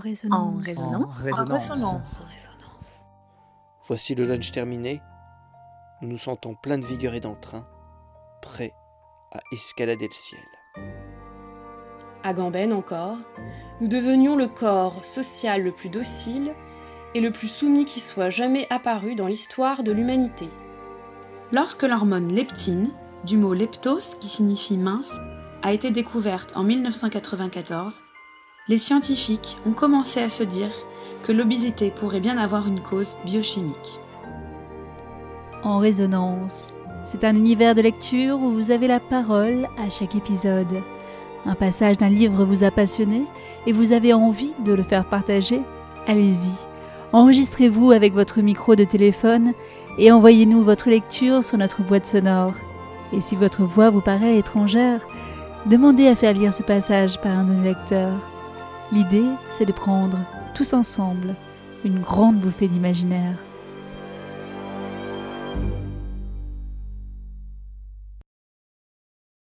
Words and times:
résonance. 0.00 0.32
En 0.32 0.56
résonance. 0.56 1.28
En 1.32 1.44
résonance. 1.44 2.20
En 2.20 2.24
résonance. 2.24 3.04
Voici 3.86 4.14
le 4.14 4.26
lunch 4.26 4.50
terminé. 4.50 5.00
Nous 6.02 6.08
nous 6.08 6.18
sentons 6.18 6.54
plein 6.54 6.78
de 6.78 6.84
vigueur 6.84 7.14
et 7.14 7.20
d'entrain, 7.20 7.66
prêts 8.42 8.74
à 9.32 9.38
escalader 9.52 10.08
le 10.08 10.14
ciel. 10.14 10.40
À 12.22 12.34
Gamben 12.34 12.72
encore, 12.72 13.18
nous 13.80 13.88
devenions 13.88 14.36
le 14.36 14.48
corps 14.48 15.04
social 15.04 15.62
le 15.62 15.72
plus 15.72 15.88
docile 15.88 16.54
et 17.14 17.20
le 17.20 17.32
plus 17.32 17.48
soumis 17.48 17.84
qui 17.84 18.00
soit 18.00 18.30
jamais 18.30 18.66
apparu 18.70 19.14
dans 19.14 19.26
l'histoire 19.26 19.82
de 19.82 19.92
l'humanité. 19.92 20.48
Lorsque 21.52 21.82
l'hormone 21.82 22.32
leptine, 22.32 22.90
du 23.24 23.36
mot 23.36 23.54
leptos 23.54 24.16
qui 24.20 24.28
signifie 24.28 24.76
mince, 24.76 25.18
a 25.62 25.72
été 25.72 25.90
découverte 25.90 26.56
en 26.56 26.62
1994, 26.62 28.02
les 28.68 28.78
scientifiques 28.78 29.56
ont 29.66 29.72
commencé 29.72 30.20
à 30.20 30.28
se 30.28 30.42
dire 30.42 30.70
que 31.24 31.32
l'obésité 31.32 31.90
pourrait 31.90 32.20
bien 32.20 32.38
avoir 32.38 32.66
une 32.66 32.80
cause 32.80 33.16
biochimique. 33.24 34.00
En 35.62 35.78
résonance. 35.78 36.72
C'est 37.02 37.24
un 37.24 37.34
univers 37.34 37.74
de 37.74 37.80
lecture 37.80 38.38
où 38.38 38.52
vous 38.52 38.70
avez 38.70 38.86
la 38.86 39.00
parole 39.00 39.66
à 39.78 39.88
chaque 39.88 40.14
épisode. 40.14 40.82
Un 41.46 41.54
passage 41.54 41.96
d'un 41.96 42.10
livre 42.10 42.44
vous 42.44 42.62
a 42.62 42.70
passionné 42.70 43.24
et 43.66 43.72
vous 43.72 43.92
avez 43.92 44.12
envie 44.12 44.54
de 44.64 44.74
le 44.74 44.82
faire 44.82 45.08
partager 45.08 45.62
Allez-y. 46.06 46.52
Enregistrez-vous 47.12 47.90
avec 47.90 48.12
votre 48.12 48.40
micro 48.40 48.76
de 48.76 48.84
téléphone 48.84 49.52
et 49.98 50.12
envoyez-nous 50.12 50.62
votre 50.62 50.90
lecture 50.90 51.42
sur 51.42 51.58
notre 51.58 51.82
boîte 51.82 52.06
sonore. 52.06 52.52
Et 53.12 53.20
si 53.20 53.34
votre 53.36 53.64
voix 53.64 53.90
vous 53.90 54.00
paraît 54.00 54.36
étrangère, 54.36 55.00
demandez 55.66 56.06
à 56.06 56.14
faire 56.14 56.34
lire 56.34 56.54
ce 56.54 56.62
passage 56.62 57.20
par 57.20 57.32
un 57.32 57.44
de 57.44 57.54
nos 57.54 57.64
lecteurs. 57.64 58.20
L'idée, 58.92 59.28
c'est 59.50 59.66
de 59.66 59.72
prendre, 59.72 60.18
tous 60.54 60.72
ensemble, 60.72 61.36
une 61.84 62.00
grande 62.00 62.40
bouffée 62.40 62.66
d'imaginaire. 62.66 63.36